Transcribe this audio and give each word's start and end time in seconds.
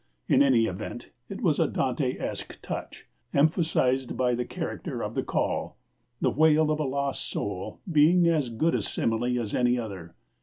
In 0.27 0.41
any 0.41 0.65
event 0.65 1.11
it 1.29 1.41
was 1.41 1.59
a 1.59 1.67
Dantesque 1.67 2.59
touch, 2.63 3.07
emphasized 3.35 4.17
by 4.17 4.33
the 4.33 4.45
character 4.45 5.03
of 5.03 5.13
the 5.13 5.21
call 5.21 5.77
the 6.19 6.31
wail 6.31 6.71
of 6.71 6.79
a 6.79 6.83
lost 6.85 7.29
soul 7.29 7.81
being 7.87 8.25
as 8.27 8.49
good 8.49 8.73
a 8.73 8.81
simile 8.81 9.39
as 9.39 9.53
any 9.53 9.77
other. 9.77 10.15